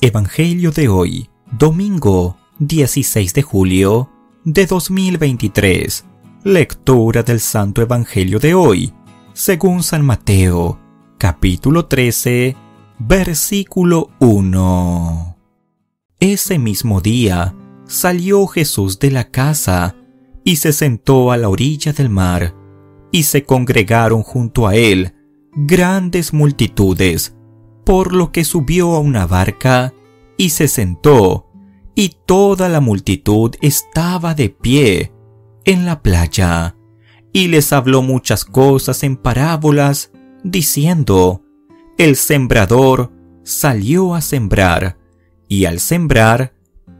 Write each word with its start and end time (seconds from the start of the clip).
Evangelio 0.00 0.70
de 0.70 0.86
hoy, 0.86 1.28
domingo 1.58 2.36
16 2.60 3.34
de 3.34 3.42
julio 3.42 4.08
de 4.44 4.64
2023. 4.64 6.04
Lectura 6.44 7.24
del 7.24 7.40
Santo 7.40 7.82
Evangelio 7.82 8.38
de 8.38 8.54
hoy, 8.54 8.94
según 9.32 9.82
San 9.82 10.06
Mateo, 10.06 10.78
capítulo 11.18 11.86
13, 11.86 12.54
versículo 13.00 14.10
1. 14.20 15.36
Ese 16.20 16.60
mismo 16.60 17.00
día 17.00 17.56
salió 17.88 18.46
Jesús 18.46 19.00
de 19.00 19.10
la 19.10 19.32
casa 19.32 19.96
y 20.44 20.56
se 20.56 20.72
sentó 20.72 21.32
a 21.32 21.36
la 21.36 21.48
orilla 21.48 21.92
del 21.92 22.08
mar, 22.08 22.54
y 23.10 23.24
se 23.24 23.42
congregaron 23.42 24.22
junto 24.22 24.68
a 24.68 24.76
él 24.76 25.12
grandes 25.56 26.32
multitudes 26.32 27.34
por 27.88 28.14
lo 28.14 28.32
que 28.32 28.44
subió 28.44 28.96
a 28.96 28.98
una 28.98 29.26
barca 29.26 29.94
y 30.36 30.50
se 30.50 30.68
sentó, 30.68 31.46
y 31.94 32.16
toda 32.26 32.68
la 32.68 32.82
multitud 32.82 33.54
estaba 33.62 34.34
de 34.34 34.50
pie 34.50 35.14
en 35.64 35.86
la 35.86 36.02
playa, 36.02 36.76
y 37.32 37.48
les 37.48 37.72
habló 37.72 38.02
muchas 38.02 38.44
cosas 38.44 39.04
en 39.04 39.16
parábolas, 39.16 40.12
diciendo, 40.44 41.40
El 41.96 42.16
sembrador 42.16 43.10
salió 43.42 44.14
a 44.14 44.20
sembrar, 44.20 44.98
y 45.48 45.64
al 45.64 45.80
sembrar, 45.80 46.52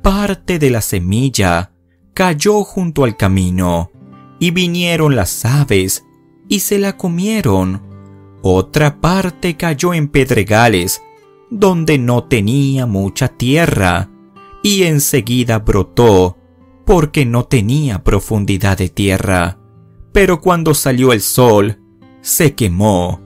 parte 0.03 0.59
de 0.59 0.71
la 0.71 0.81
semilla 0.81 1.71
cayó 2.15 2.65
junto 2.65 3.05
al 3.05 3.15
camino, 3.19 3.91
y 4.39 4.53
vinieron 4.53 5.17
las 5.17 5.45
aves, 5.45 6.07
y 6.49 6.61
se 6.61 6.79
la 6.79 6.97
comieron 6.97 7.88
otra 8.43 9.01
parte 9.01 9.57
cayó 9.57 9.95
en 9.95 10.09
pedregales, 10.09 11.03
donde 11.51 11.99
no 11.99 12.25
tenía 12.25 12.87
mucha 12.87 13.29
tierra, 13.29 14.11
y 14.63 14.85
enseguida 14.85 15.59
brotó, 15.59 16.37
porque 16.85 17.27
no 17.27 17.45
tenía 17.45 18.03
profundidad 18.03 18.79
de 18.79 18.89
tierra. 18.89 19.59
Pero 20.13 20.41
cuando 20.41 20.75
salió 20.75 21.13
el 21.13 21.21
sol, 21.21 21.81
se 22.21 22.55
quemó, 22.55 23.21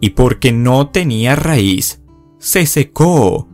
y 0.00 0.10
porque 0.10 0.52
no 0.52 0.88
tenía 0.88 1.36
raíz, 1.36 2.02
se 2.38 2.66
secó. 2.66 3.48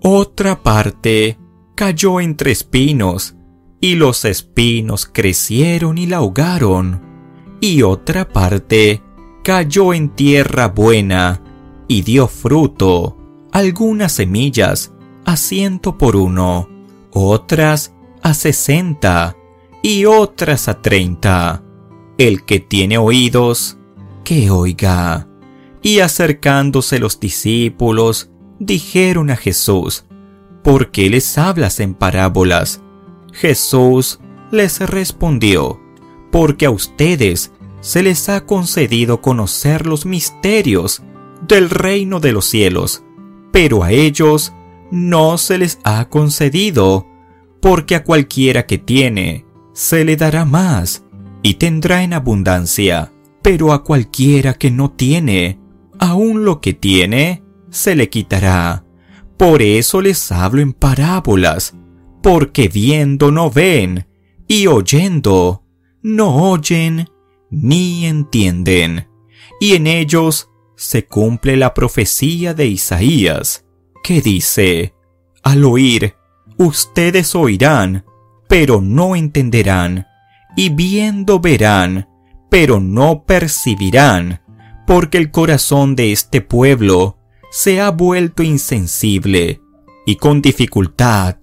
Otra 0.00 0.62
parte 0.62 1.38
cayó 1.74 2.20
entre 2.20 2.52
espinos, 2.52 3.36
y 3.80 3.96
los 3.96 4.24
espinos 4.24 5.06
crecieron 5.06 5.98
y 5.98 6.06
la 6.06 6.18
ahogaron. 6.18 7.02
Y 7.60 7.82
otra 7.82 8.28
parte 8.28 9.02
cayó 9.44 9.92
en 9.92 10.08
tierra 10.08 10.68
buena 10.68 11.42
y 11.86 12.02
dio 12.02 12.26
fruto, 12.26 13.16
algunas 13.52 14.12
semillas 14.12 14.92
a 15.26 15.36
ciento 15.36 15.96
por 15.98 16.16
uno, 16.16 16.68
otras 17.12 17.94
a 18.22 18.32
sesenta 18.34 19.36
y 19.82 20.06
otras 20.06 20.66
a 20.68 20.80
treinta. 20.80 21.62
El 22.16 22.44
que 22.44 22.58
tiene 22.58 22.96
oídos, 22.96 23.76
que 24.24 24.50
oiga. 24.50 25.28
Y 25.82 26.00
acercándose 26.00 26.98
los 26.98 27.20
discípulos, 27.20 28.30
dijeron 28.58 29.30
a 29.30 29.36
Jesús, 29.36 30.06
¿por 30.62 30.90
qué 30.90 31.10
les 31.10 31.36
hablas 31.36 31.80
en 31.80 31.92
parábolas? 31.92 32.80
Jesús 33.32 34.20
les 34.50 34.80
respondió, 34.80 35.78
porque 36.32 36.64
a 36.64 36.70
ustedes 36.70 37.52
se 37.84 38.02
les 38.02 38.30
ha 38.30 38.46
concedido 38.46 39.20
conocer 39.20 39.86
los 39.86 40.06
misterios 40.06 41.02
del 41.46 41.68
reino 41.68 42.18
de 42.18 42.32
los 42.32 42.46
cielos, 42.46 43.04
pero 43.52 43.84
a 43.84 43.92
ellos 43.92 44.54
no 44.90 45.36
se 45.36 45.58
les 45.58 45.78
ha 45.84 46.08
concedido, 46.08 47.06
porque 47.60 47.94
a 47.94 48.02
cualquiera 48.02 48.64
que 48.64 48.78
tiene, 48.78 49.44
se 49.74 50.06
le 50.06 50.16
dará 50.16 50.46
más, 50.46 51.04
y 51.42 51.54
tendrá 51.54 52.02
en 52.02 52.14
abundancia, 52.14 53.12
pero 53.42 53.74
a 53.74 53.84
cualquiera 53.84 54.54
que 54.54 54.70
no 54.70 54.90
tiene, 54.90 55.60
aun 55.98 56.46
lo 56.46 56.62
que 56.62 56.72
tiene, 56.72 57.42
se 57.68 57.94
le 57.96 58.08
quitará. 58.08 58.86
Por 59.36 59.60
eso 59.60 60.00
les 60.00 60.32
hablo 60.32 60.62
en 60.62 60.72
parábolas, 60.72 61.76
porque 62.22 62.68
viendo 62.68 63.30
no 63.30 63.50
ven, 63.50 64.06
y 64.48 64.68
oyendo 64.68 65.64
no 66.00 66.50
oyen 66.50 67.10
ni 67.54 68.06
entienden, 68.06 69.08
y 69.60 69.74
en 69.74 69.86
ellos 69.86 70.50
se 70.76 71.06
cumple 71.06 71.56
la 71.56 71.74
profecía 71.74 72.54
de 72.54 72.66
Isaías, 72.66 73.64
que 74.02 74.20
dice, 74.20 74.94
al 75.42 75.64
oír, 75.64 76.14
ustedes 76.58 77.34
oirán, 77.34 78.04
pero 78.48 78.80
no 78.80 79.16
entenderán, 79.16 80.06
y 80.56 80.70
viendo 80.70 81.40
verán, 81.40 82.08
pero 82.50 82.80
no 82.80 83.24
percibirán, 83.24 84.42
porque 84.86 85.18
el 85.18 85.30
corazón 85.30 85.96
de 85.96 86.12
este 86.12 86.40
pueblo 86.40 87.18
se 87.50 87.80
ha 87.80 87.90
vuelto 87.90 88.42
insensible, 88.42 89.60
y 90.06 90.16
con 90.16 90.42
dificultad 90.42 91.36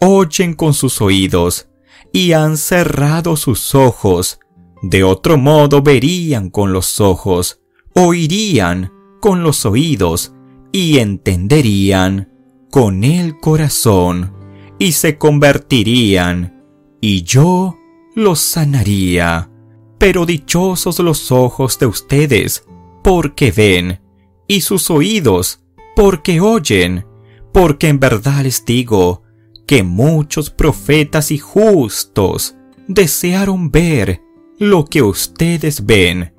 oyen 0.00 0.54
con 0.54 0.74
sus 0.74 1.00
oídos, 1.00 1.68
y 2.12 2.32
han 2.32 2.56
cerrado 2.56 3.36
sus 3.36 3.74
ojos, 3.74 4.38
de 4.82 5.04
otro 5.04 5.38
modo 5.38 5.82
verían 5.82 6.50
con 6.50 6.72
los 6.72 7.00
ojos, 7.00 7.60
oirían 7.94 8.92
con 9.20 9.42
los 9.42 9.64
oídos 9.64 10.34
y 10.72 10.98
entenderían 10.98 12.32
con 12.70 13.04
el 13.04 13.38
corazón 13.38 14.34
y 14.78 14.92
se 14.92 15.16
convertirían 15.16 16.62
y 17.00 17.22
yo 17.22 17.76
los 18.14 18.40
sanaría. 18.40 19.50
Pero 19.98 20.26
dichosos 20.26 20.98
los 20.98 21.32
ojos 21.32 21.78
de 21.78 21.86
ustedes, 21.86 22.66
porque 23.02 23.50
ven, 23.50 24.00
y 24.46 24.60
sus 24.60 24.90
oídos, 24.90 25.62
porque 25.94 26.40
oyen, 26.40 27.06
porque 27.52 27.88
en 27.88 27.98
verdad 27.98 28.42
les 28.42 28.64
digo 28.66 29.22
que 29.66 29.82
muchos 29.82 30.50
profetas 30.50 31.30
y 31.30 31.38
justos 31.38 32.56
desearon 32.86 33.70
ver 33.70 34.25
lo 34.58 34.86
que 34.86 35.02
ustedes 35.02 35.84
ven 35.84 36.32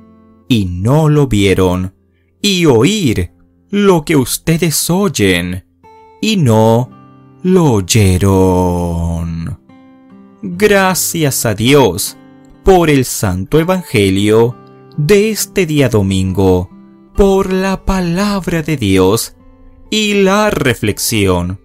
y 0.47 0.65
no 0.65 1.09
lo 1.09 1.27
vieron, 1.27 1.93
y 2.41 2.65
oír 2.65 3.31
lo 3.69 4.05
que 4.05 4.15
ustedes 4.15 4.89
oyen 4.89 5.65
y 6.21 6.37
no 6.37 6.89
lo 7.43 7.73
oyeron. 7.73 9.59
Gracias 10.41 11.45
a 11.45 11.53
Dios 11.53 12.17
por 12.63 12.89
el 12.89 13.05
Santo 13.05 13.59
Evangelio 13.59 14.55
de 14.97 15.29
este 15.29 15.65
día 15.65 15.89
domingo, 15.89 16.69
por 17.15 17.53
la 17.53 17.85
palabra 17.85 18.63
de 18.63 18.77
Dios 18.77 19.35
y 19.89 20.23
la 20.23 20.49
reflexión. 20.49 21.59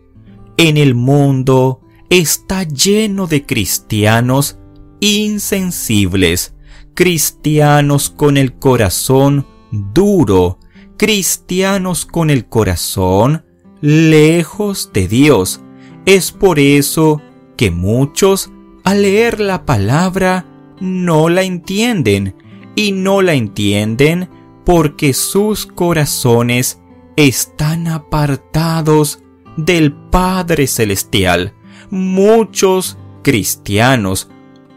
En 0.56 0.76
el 0.76 0.94
mundo 0.94 1.80
está 2.10 2.64
lleno 2.64 3.26
de 3.26 3.46
cristianos 3.46 4.58
insensibles, 5.02 6.54
cristianos 6.94 8.08
con 8.08 8.36
el 8.36 8.54
corazón 8.54 9.44
duro, 9.72 10.60
cristianos 10.96 12.06
con 12.06 12.30
el 12.30 12.46
corazón 12.46 13.44
lejos 13.80 14.90
de 14.94 15.08
Dios. 15.08 15.60
Es 16.06 16.30
por 16.30 16.60
eso 16.60 17.20
que 17.56 17.72
muchos 17.72 18.52
al 18.84 19.02
leer 19.02 19.40
la 19.40 19.66
palabra 19.66 20.46
no 20.80 21.28
la 21.28 21.42
entienden 21.42 22.36
y 22.76 22.92
no 22.92 23.22
la 23.22 23.34
entienden 23.34 24.30
porque 24.64 25.14
sus 25.14 25.66
corazones 25.66 26.80
están 27.16 27.88
apartados 27.88 29.20
del 29.56 29.92
Padre 29.92 30.68
Celestial. 30.68 31.54
Muchos 31.90 32.98
cristianos 33.22 34.28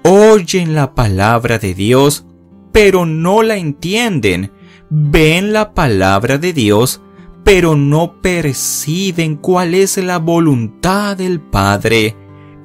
oyen 0.06 0.76
la 0.76 0.94
palabra 0.94 1.58
de 1.58 1.74
Dios, 1.74 2.26
pero 2.72 3.08
no 3.08 3.42
la 3.42 3.58
entienden. 3.58 4.52
Ven 4.90 5.52
la 5.52 5.74
palabra 5.74 6.38
de 6.38 6.54
Dios, 6.54 7.02
pero 7.44 7.76
no 7.76 8.22
perciben 8.22 9.36
cuál 9.36 9.74
es 9.74 9.98
la 9.98 10.20
voluntad 10.20 11.18
del 11.18 11.42
Padre 11.42 12.16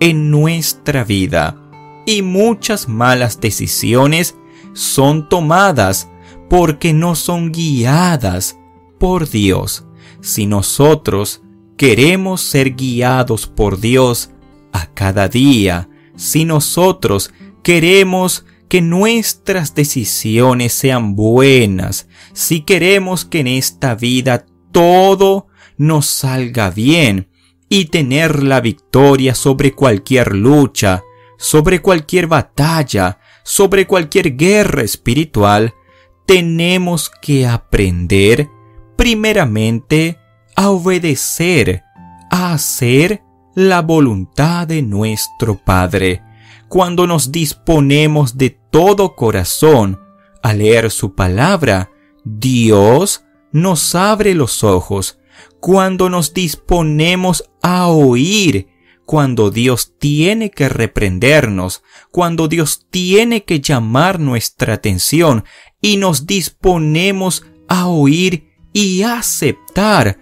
en 0.00 0.30
nuestra 0.30 1.02
vida. 1.02 1.56
Y 2.06 2.20
muchas 2.20 2.88
malas 2.88 3.40
decisiones 3.40 4.36
son 4.74 5.28
tomadas 5.28 6.10
porque 6.50 6.92
no 6.92 7.14
son 7.14 7.52
guiadas 7.52 8.58
por 8.98 9.30
Dios. 9.30 9.86
Si 10.20 10.44
nosotros 10.44 11.40
queremos 11.78 12.42
ser 12.42 12.74
guiados 12.74 13.46
por 13.46 13.80
Dios 13.80 14.30
a 14.72 14.86
cada 14.86 15.28
día, 15.28 15.89
si 16.20 16.44
nosotros 16.44 17.32
queremos 17.62 18.44
que 18.68 18.82
nuestras 18.82 19.74
decisiones 19.74 20.74
sean 20.74 21.16
buenas, 21.16 22.08
si 22.34 22.60
queremos 22.60 23.24
que 23.24 23.40
en 23.40 23.46
esta 23.46 23.94
vida 23.94 24.44
todo 24.70 25.46
nos 25.78 26.06
salga 26.06 26.68
bien 26.68 27.30
y 27.70 27.86
tener 27.86 28.42
la 28.42 28.60
victoria 28.60 29.34
sobre 29.34 29.72
cualquier 29.72 30.36
lucha, 30.36 31.02
sobre 31.38 31.80
cualquier 31.80 32.26
batalla, 32.26 33.18
sobre 33.42 33.86
cualquier 33.86 34.36
guerra 34.36 34.82
espiritual, 34.82 35.74
tenemos 36.26 37.10
que 37.22 37.46
aprender 37.46 38.50
primeramente 38.94 40.18
a 40.54 40.68
obedecer, 40.68 41.82
a 42.30 42.52
hacer 42.52 43.22
la 43.60 43.82
voluntad 43.82 44.66
de 44.66 44.80
nuestro 44.80 45.58
Padre. 45.62 46.22
Cuando 46.68 47.06
nos 47.06 47.30
disponemos 47.30 48.38
de 48.38 48.58
todo 48.70 49.14
corazón 49.14 50.00
a 50.42 50.54
leer 50.54 50.90
su 50.90 51.14
palabra, 51.14 51.90
Dios 52.24 53.22
nos 53.52 53.94
abre 53.94 54.34
los 54.34 54.64
ojos. 54.64 55.18
Cuando 55.60 56.08
nos 56.08 56.32
disponemos 56.32 57.50
a 57.60 57.88
oír, 57.88 58.68
cuando 59.04 59.50
Dios 59.50 59.92
tiene 59.98 60.50
que 60.50 60.70
reprendernos, 60.70 61.82
cuando 62.10 62.48
Dios 62.48 62.86
tiene 62.88 63.44
que 63.44 63.60
llamar 63.60 64.20
nuestra 64.20 64.72
atención 64.72 65.44
y 65.82 65.98
nos 65.98 66.26
disponemos 66.26 67.44
a 67.68 67.88
oír 67.88 68.54
y 68.72 69.02
aceptar, 69.02 70.18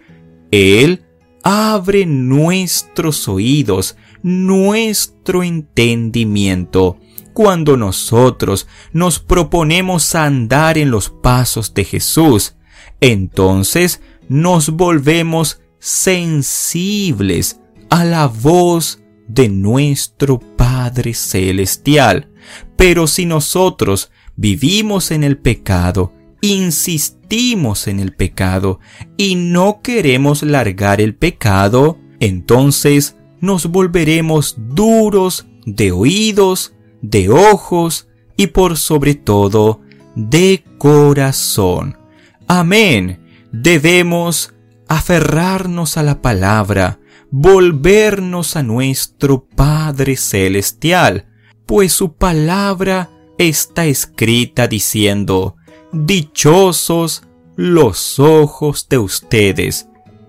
Él 0.51 1.05
abre 1.49 2.05
nuestros 2.05 3.27
oídos, 3.27 3.97
nuestro 4.23 5.43
entendimiento. 5.43 6.99
Cuando 7.33 7.79
nosotros 7.79 8.67
nos 8.93 9.19
proponemos 9.19 10.15
andar 10.15 10.77
en 10.77 10.91
los 10.91 11.09
pasos 11.09 11.73
de 11.73 11.85
Jesús, 11.85 12.57
entonces 13.01 14.03
nos 14.29 14.69
volvemos 14.69 15.63
sensibles 15.79 17.61
a 17.89 18.05
la 18.05 18.27
voz 18.27 19.01
de 19.27 19.49
nuestro 19.49 20.41
Padre 20.41 21.15
Celestial. 21.15 22.29
Pero 22.77 23.07
si 23.07 23.25
nosotros 23.25 24.11
vivimos 24.37 25.11
en 25.11 25.25
el 25.25 25.39
pecado, 25.39 26.13
insistimos 26.41 27.89
en 27.89 28.01
el 28.01 28.15
pecado 28.15 28.81
y 29.17 29.35
no 29.35 29.81
queremos 29.83 30.43
largar 30.43 31.01
el 31.01 31.15
pecado, 31.15 31.99
entonces 32.21 33.17
nos 33.41 33.67
volveremos 33.67 34.57
duros 34.59 35.47
de 35.67 35.93
oídos, 35.93 36.75
de 37.03 37.29
ojos 37.31 38.09
y 38.37 38.49
por 38.49 38.77
sobre 38.77 39.15
todo 39.15 39.81
de 40.15 40.65
corazón. 40.79 41.99
Amén. 42.47 43.21
Debemos 43.53 44.55
aferrarnos 44.89 45.97
a 45.97 46.03
la 46.03 46.23
palabra, 46.23 46.99
volvernos 47.31 48.57
a 48.57 48.63
nuestro 48.63 49.45
Padre 49.45 50.17
Celestial, 50.17 51.27
pues 51.67 51.93
su 51.93 52.15
palabra 52.15 53.11
está 53.39 53.87
escrita 53.87 54.67
diciendo, 54.67 55.58
Dichosos 55.93 57.23
los 57.57 58.19
ojos 58.19 58.89
de 58.89 58.99
ustedes, 58.99 59.89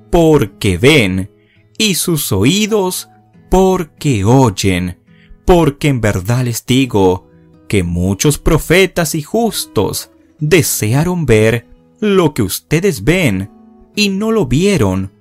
porque 0.09 0.77
ven, 0.77 1.29
y 1.77 1.95
sus 1.95 2.31
oídos, 2.31 3.09
porque 3.49 4.23
oyen, 4.23 4.99
porque 5.45 5.89
en 5.89 6.01
verdad 6.01 6.45
les 6.45 6.65
digo, 6.65 7.29
que 7.67 7.83
muchos 7.83 8.37
profetas 8.37 9.15
y 9.15 9.21
justos 9.21 10.11
desearon 10.39 11.25
ver 11.25 11.67
lo 11.99 12.33
que 12.33 12.41
ustedes 12.41 13.03
ven 13.03 13.51
y 13.95 14.09
no 14.09 14.31
lo 14.31 14.47
vieron, 14.47 15.11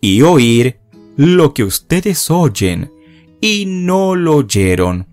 y 0.00 0.22
oír 0.22 0.78
lo 1.16 1.54
que 1.54 1.64
ustedes 1.64 2.30
oyen 2.30 2.92
y 3.40 3.64
no 3.66 4.14
lo 4.14 4.36
oyeron. 4.36 5.06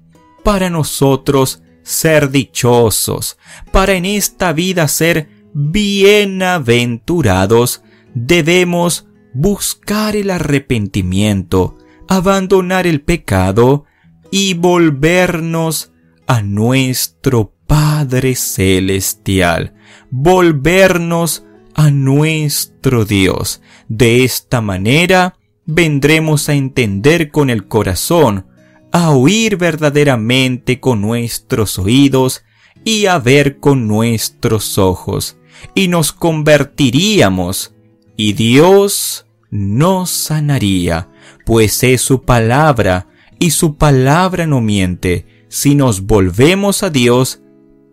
Para 0.44 0.70
nosotros 0.70 1.64
ser 1.84 2.32
dichosos, 2.32 3.38
para 3.72 3.94
en 3.94 4.06
esta 4.06 4.54
vida 4.54 4.88
ser 4.88 5.30
bienaventurados, 5.54 7.84
debemos 8.14 9.08
buscar 9.34 10.16
el 10.16 10.30
arrepentimiento, 10.32 11.78
abandonar 12.08 12.88
el 12.88 13.02
pecado 13.02 13.84
y 14.32 14.54
volvernos 14.56 15.92
a 16.28 16.42
nuestro 16.42 17.54
Padre 17.68 18.36
Celestial, 18.36 19.74
volvernos 20.10 21.46
a 21.76 21.92
nuestro 21.92 23.06
Dios. 23.06 23.62
De 23.88 24.24
esta 24.24 24.62
manera 24.62 25.36
vendremos 25.66 26.50
a 26.50 26.54
entender 26.54 27.32
con 27.32 27.50
el 27.50 27.68
corazón 27.68 28.48
a 28.94 29.10
oír 29.10 29.58
verdaderamente 29.58 30.80
con 30.80 31.02
nuestros 31.02 31.80
oídos 31.80 32.44
y 32.86 33.08
a 33.08 33.18
ver 33.18 33.60
con 33.60 33.88
nuestros 33.88 34.78
ojos, 34.78 35.36
y 35.74 35.88
nos 35.88 36.12
convertiríamos, 36.12 37.74
y 38.16 38.34
Dios 38.34 39.26
nos 39.50 40.12
sanaría, 40.12 41.10
pues 41.44 41.84
es 41.84 42.02
su 42.02 42.22
palabra, 42.22 43.08
y 43.40 43.50
su 43.50 43.78
palabra 43.78 44.46
no 44.46 44.62
miente. 44.62 45.26
Si 45.50 45.74
nos 45.74 46.06
volvemos 46.06 46.84
a 46.84 46.92
Dios, 46.92 47.42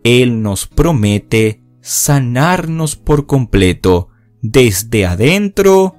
Él 0.03 0.43
nos 0.43 0.67
promete 0.67 1.63
sanarnos 1.81 2.95
por 2.95 3.25
completo, 3.25 4.09
desde 4.41 5.07
adentro 5.07 5.95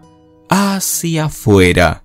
hacia 0.49 1.25
afuera 1.25 2.04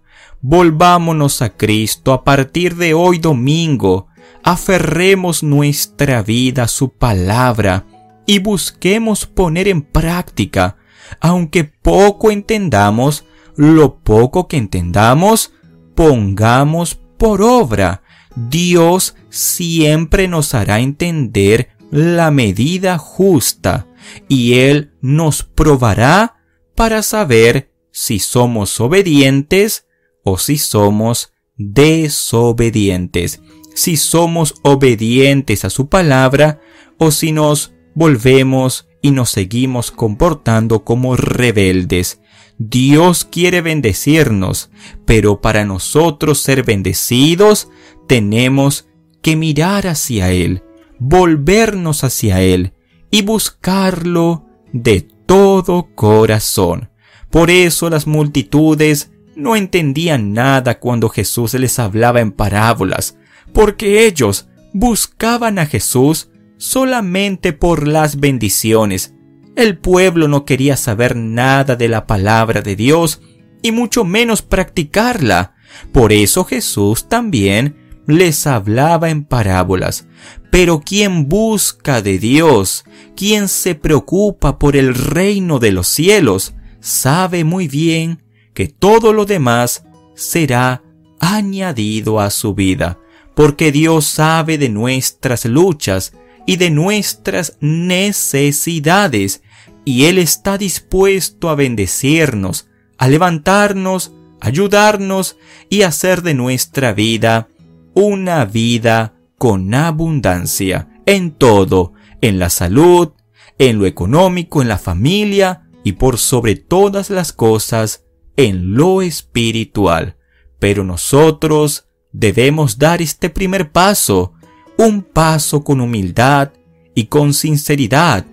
volvámonos 0.49 1.41
a 1.41 1.57
Cristo 1.57 2.13
a 2.13 2.23
partir 2.23 2.77
de 2.77 2.93
hoy 2.93 3.19
domingo, 3.19 4.07
aferremos 4.43 5.43
nuestra 5.43 6.23
vida 6.23 6.63
a 6.63 6.67
su 6.69 6.93
palabra 6.93 7.85
y 8.25 8.39
busquemos 8.39 9.25
poner 9.25 9.67
en 9.67 9.81
práctica, 9.81 10.77
aunque 11.19 11.65
poco 11.65 12.31
entendamos, 12.31 13.25
lo 13.57 13.99
poco 13.99 14.47
que 14.47 14.55
entendamos, 14.55 15.51
pongamos 15.95 16.95
por 17.17 17.41
obra. 17.41 18.03
Dios 18.33 19.15
siempre 19.29 20.29
nos 20.29 20.53
hará 20.53 20.79
entender 20.79 21.71
la 21.91 22.31
medida 22.31 22.97
justa 22.97 23.85
y 24.29 24.53
Él 24.53 24.93
nos 25.01 25.43
probará 25.43 26.37
para 26.73 27.03
saber 27.03 27.73
si 27.91 28.19
somos 28.19 28.79
obedientes 28.79 29.86
o 30.29 30.37
si 30.37 30.57
somos 30.57 31.31
desobedientes, 31.55 33.41
si 33.73 33.95
somos 33.95 34.55
obedientes 34.61 35.63
a 35.63 35.69
su 35.69 35.87
palabra 35.87 36.59
o 36.97 37.11
si 37.11 37.31
nos 37.31 37.73
volvemos 37.95 38.89
y 39.01 39.11
nos 39.11 39.29
seguimos 39.29 39.89
comportando 39.89 40.83
como 40.83 41.15
rebeldes. 41.15 42.19
Dios 42.57 43.23
quiere 43.23 43.61
bendecirnos, 43.61 44.69
pero 45.05 45.39
para 45.39 45.63
nosotros 45.63 46.39
ser 46.39 46.63
bendecidos 46.63 47.69
tenemos 48.05 48.89
que 49.21 49.37
mirar 49.37 49.87
hacia 49.87 50.33
Él, 50.33 50.61
volvernos 50.99 52.03
hacia 52.03 52.41
Él 52.41 52.73
y 53.11 53.21
buscarlo 53.21 54.45
de 54.73 55.07
todo 55.25 55.87
corazón. 55.95 56.89
Por 57.29 57.49
eso 57.49 57.89
las 57.89 58.07
multitudes 58.07 59.11
no 59.37 59.55
entendían 59.55 60.33
nada 60.33 60.79
cuando 60.79 61.09
Jesús 61.09 61.53
les 61.53 61.77
hablaba 61.77 62.21
en 62.21 62.31
parábolas, 62.31 63.17
porque 63.53 64.07
ellos 64.07 64.49
buscaban 64.73 65.59
a 65.59 65.67
Jesús 65.67 66.29
solamente 66.57 67.53
por 67.53 67.87
las 67.87 68.19
bendiciones. 68.19 69.13
El 69.55 69.77
pueblo 69.77 70.27
no 70.27 70.43
quería 70.43 70.75
saber 70.75 71.15
nada 71.15 71.75
de 71.75 71.87
la 71.87 72.07
palabra 72.07 72.61
de 72.61 72.75
Dios 72.75 73.21
y 73.61 73.71
mucho 73.71 74.03
menos 74.03 74.41
practicarla. 74.41 75.55
Por 75.91 76.13
eso 76.13 76.43
Jesús 76.43 77.07
también 77.07 77.75
les 78.07 78.47
hablaba 78.47 79.09
en 79.09 79.23
parábolas. 79.23 80.07
Pero 80.51 80.81
quien 80.81 81.29
busca 81.29 82.01
de 82.01 82.17
Dios, 82.17 82.85
quien 83.15 83.47
se 83.47 83.75
preocupa 83.75 84.57
por 84.57 84.75
el 84.75 84.95
reino 84.95 85.59
de 85.59 85.71
los 85.71 85.87
cielos, 85.87 86.55
sabe 86.79 87.43
muy 87.43 87.67
bien 87.67 88.23
que 88.57 88.67
todo 88.67 89.13
lo 89.13 89.25
demás 89.25 89.85
será 90.15 90.81
añadido 91.19 92.19
a 92.19 92.31
su 92.31 92.55
vida, 92.55 92.97
porque 93.35 93.71
Dios 93.71 94.07
sabe 94.07 94.57
de 94.57 94.67
nuestras 94.67 95.45
luchas 95.45 96.13
y 96.47 96.55
de 96.55 96.71
nuestras 96.71 97.57
necesidades, 97.59 99.43
y 99.85 100.05
Él 100.05 100.17
está 100.17 100.57
dispuesto 100.57 101.51
a 101.51 101.55
bendecirnos, 101.55 102.67
a 102.97 103.07
levantarnos, 103.07 104.13
ayudarnos 104.41 105.37
y 105.69 105.83
hacer 105.83 106.23
de 106.23 106.33
nuestra 106.33 106.93
vida 106.93 107.49
una 107.93 108.43
vida 108.45 109.13
con 109.37 109.71
abundancia 109.75 110.99
en 111.05 111.29
todo, 111.29 111.93
en 112.21 112.39
la 112.39 112.49
salud, 112.49 113.11
en 113.59 113.77
lo 113.77 113.85
económico, 113.85 114.63
en 114.63 114.67
la 114.67 114.79
familia 114.79 115.69
y 115.83 115.91
por 115.91 116.17
sobre 116.17 116.55
todas 116.55 117.11
las 117.11 117.33
cosas, 117.33 118.06
en 118.37 118.75
lo 118.75 119.01
espiritual. 119.01 120.15
Pero 120.59 120.83
nosotros 120.83 121.87
debemos 122.13 122.77
dar 122.77 123.01
este 123.01 123.29
primer 123.29 123.71
paso, 123.71 124.33
un 124.77 125.01
paso 125.01 125.63
con 125.63 125.81
humildad 125.81 126.51
y 126.95 127.05
con 127.05 127.33
sinceridad, 127.33 128.25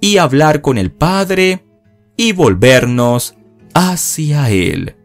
y 0.00 0.18
hablar 0.18 0.60
con 0.60 0.76
el 0.76 0.92
Padre 0.92 1.64
y 2.16 2.32
volvernos 2.32 3.34
hacia 3.72 4.50
Él. 4.50 4.96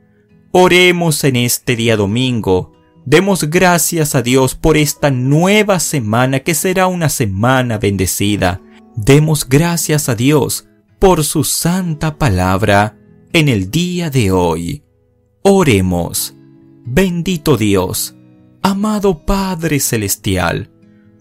Oremos 0.51 1.23
en 1.23 1.35
este 1.35 1.75
día 1.75 1.95
domingo. 1.95 2.73
Demos 3.05 3.49
gracias 3.49 4.15
a 4.15 4.21
Dios 4.21 4.55
por 4.55 4.75
esta 4.75 5.11
nueva 5.11 5.79
semana 5.79 6.39
que 6.41 6.53
será 6.53 6.87
una 6.87 7.09
semana 7.09 7.77
bendecida. 7.77 8.59
Demos 8.95 9.47
gracias 9.47 10.09
a 10.09 10.15
Dios 10.15 10.67
por 10.99 11.23
su 11.23 11.43
santa 11.43 12.17
palabra 12.17 12.96
en 13.33 13.49
el 13.49 13.71
día 13.71 14.09
de 14.09 14.31
hoy. 14.31 14.83
Oremos. 15.41 16.33
Bendito 16.89 17.57
Dios, 17.57 18.15
amado 18.61 19.25
Padre 19.25 19.81
Celestial, 19.81 20.71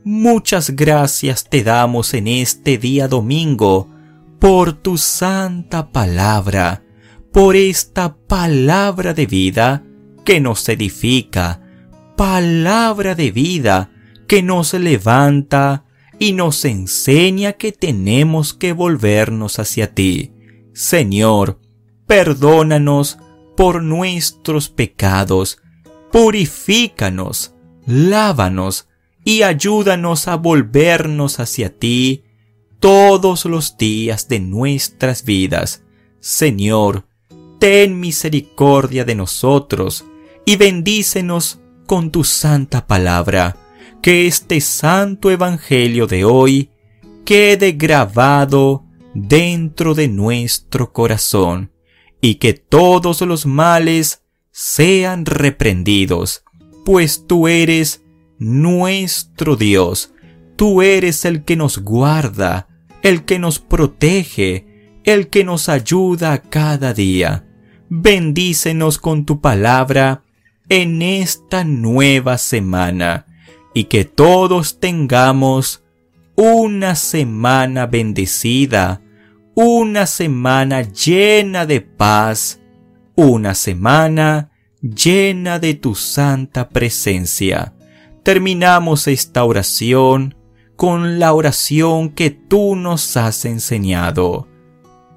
muchas 0.04 0.70
gracias 0.70 1.50
te 1.50 1.64
damos 1.64 2.14
en 2.14 2.28
este 2.28 2.78
día 2.78 3.08
domingo 3.08 3.90
por 4.38 4.74
tu 4.74 4.96
santa 4.96 5.90
palabra, 5.90 6.84
por 7.32 7.56
esta 7.56 8.16
palabra 8.16 9.12
de 9.12 9.26
vida 9.26 9.82
que 10.24 10.40
nos 10.40 10.68
edifica, 10.68 11.60
palabra 12.16 13.16
de 13.16 13.32
vida 13.32 13.90
que 14.28 14.42
nos 14.42 14.72
levanta 14.72 15.84
y 16.20 16.32
nos 16.32 16.64
enseña 16.64 17.54
que 17.54 17.72
tenemos 17.72 18.54
que 18.54 18.72
volvernos 18.72 19.58
hacia 19.58 19.94
ti. 19.94 20.32
Señor, 20.72 21.58
perdónanos 22.06 23.18
por 23.56 23.82
nuestros 23.82 24.68
pecados, 24.68 25.58
purifícanos, 26.12 27.54
lávanos 27.86 28.88
y 29.24 29.42
ayúdanos 29.42 30.28
a 30.28 30.36
volvernos 30.36 31.40
hacia 31.40 31.76
ti 31.76 32.24
todos 32.78 33.44
los 33.44 33.76
días 33.76 34.28
de 34.28 34.40
nuestras 34.40 35.24
vidas. 35.24 35.82
Señor, 36.20 37.06
ten 37.58 37.98
misericordia 37.98 39.04
de 39.04 39.14
nosotros 39.14 40.04
y 40.44 40.56
bendícenos 40.56 41.60
con 41.86 42.10
tu 42.10 42.24
santa 42.24 42.86
palabra. 42.86 43.56
Que 44.02 44.26
este 44.26 44.60
santo 44.60 45.30
evangelio 45.30 46.06
de 46.06 46.24
hoy 46.24 46.70
quede 47.24 47.72
grabado 47.72 48.84
dentro 49.14 49.94
de 49.94 50.06
nuestro 50.06 50.92
corazón 50.92 51.72
y 52.20 52.36
que 52.36 52.54
todos 52.54 53.20
los 53.22 53.46
males 53.46 54.22
sean 54.50 55.26
reprendidos, 55.26 56.44
pues 56.84 57.26
tú 57.26 57.48
eres 57.48 58.02
nuestro 58.38 59.56
Dios, 59.56 60.12
tú 60.56 60.82
eres 60.82 61.24
el 61.24 61.44
que 61.44 61.56
nos 61.56 61.78
guarda, 61.78 62.68
el 63.02 63.24
que 63.24 63.38
nos 63.38 63.58
protege, 63.58 64.66
el 65.04 65.28
que 65.28 65.44
nos 65.44 65.68
ayuda 65.68 66.42
cada 66.42 66.94
día. 66.94 67.46
Bendícenos 67.88 68.98
con 68.98 69.24
tu 69.24 69.40
palabra 69.40 70.24
en 70.68 71.02
esta 71.02 71.64
nueva 71.64 72.38
semana 72.38 73.26
y 73.74 73.84
que 73.84 74.04
todos 74.04 74.80
tengamos 74.80 75.84
una 76.34 76.94
semana 76.94 77.86
bendecida 77.86 79.02
una 79.58 80.04
semana 80.04 80.82
llena 80.82 81.64
de 81.64 81.80
paz, 81.80 82.60
una 83.14 83.54
semana 83.54 84.50
llena 84.82 85.58
de 85.58 85.72
tu 85.72 85.94
santa 85.94 86.68
presencia. 86.68 87.74
Terminamos 88.22 89.08
esta 89.08 89.44
oración 89.44 90.36
con 90.76 91.18
la 91.18 91.32
oración 91.32 92.10
que 92.10 92.28
tú 92.28 92.76
nos 92.76 93.16
has 93.16 93.46
enseñado. 93.46 94.46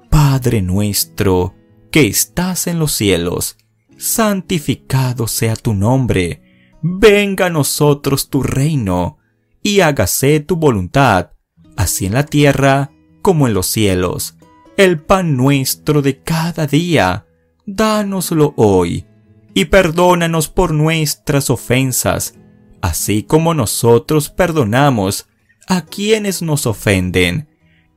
Padre 0.08 0.62
nuestro, 0.62 1.54
que 1.90 2.06
estás 2.06 2.66
en 2.66 2.78
los 2.78 2.92
cielos, 2.92 3.58
santificado 3.98 5.28
sea 5.28 5.54
tu 5.54 5.74
nombre, 5.74 6.78
venga 6.80 7.46
a 7.46 7.50
nosotros 7.50 8.30
tu 8.30 8.42
reino, 8.42 9.18
y 9.62 9.80
hágase 9.80 10.40
tu 10.40 10.56
voluntad, 10.56 11.32
así 11.76 12.06
en 12.06 12.14
la 12.14 12.24
tierra 12.24 12.92
como 13.22 13.46
en 13.46 13.54
los 13.54 13.66
cielos. 13.66 14.36
El 14.76 15.00
pan 15.00 15.36
nuestro 15.36 16.02
de 16.02 16.18
cada 16.18 16.66
día, 16.66 17.26
dánoslo 17.66 18.54
hoy, 18.56 19.06
y 19.54 19.66
perdónanos 19.66 20.48
por 20.48 20.72
nuestras 20.72 21.50
ofensas, 21.50 22.34
así 22.80 23.22
como 23.22 23.54
nosotros 23.54 24.30
perdonamos 24.30 25.28
a 25.68 25.82
quienes 25.84 26.42
nos 26.42 26.66
ofenden, 26.66 27.48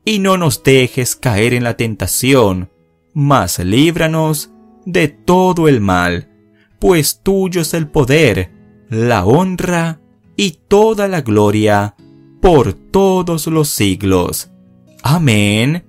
y 0.05 0.19
no 0.19 0.37
nos 0.37 0.63
dejes 0.63 1.15
caer 1.15 1.53
en 1.53 1.63
la 1.63 1.77
tentación, 1.77 2.69
mas 3.13 3.59
líbranos 3.59 4.51
de 4.85 5.07
todo 5.07 5.67
el 5.67 5.79
mal, 5.79 6.29
pues 6.79 7.21
tuyo 7.23 7.61
es 7.61 7.73
el 7.73 7.87
poder, 7.87 8.51
la 8.89 9.25
honra 9.25 10.01
y 10.35 10.59
toda 10.67 11.07
la 11.07 11.21
gloria 11.21 11.95
por 12.41 12.73
todos 12.73 13.47
los 13.47 13.69
siglos. 13.69 14.52
Amén. 15.03 15.85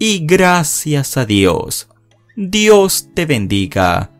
Y 0.00 0.26
gracias 0.26 1.16
a 1.16 1.24
Dios. 1.24 1.88
Dios 2.34 3.08
te 3.14 3.24
bendiga. 3.24 4.12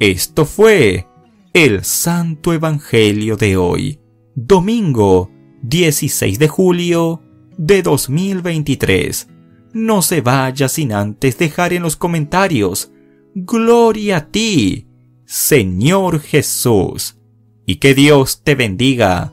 Esto 0.00 0.44
fue 0.44 1.06
el 1.52 1.84
Santo 1.84 2.52
Evangelio 2.52 3.36
de 3.36 3.56
hoy, 3.56 4.00
domingo 4.34 5.30
16 5.62 6.40
de 6.40 6.48
julio 6.48 7.22
de 7.56 7.82
2023. 7.82 9.28
No 9.72 10.02
se 10.02 10.20
vaya 10.20 10.68
sin 10.68 10.92
antes 10.92 11.38
dejar 11.38 11.72
en 11.72 11.84
los 11.84 11.94
comentarios, 11.94 12.90
Gloria 13.34 14.16
a 14.16 14.26
ti, 14.28 14.88
Señor 15.24 16.20
Jesús, 16.20 17.18
y 17.64 17.76
que 17.76 17.94
Dios 17.94 18.42
te 18.42 18.56
bendiga 18.56 19.32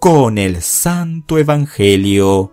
con 0.00 0.38
el 0.38 0.62
Santo 0.62 1.36
Evangelio 1.36 2.52